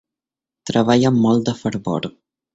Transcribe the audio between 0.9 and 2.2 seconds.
amb molt de fervor.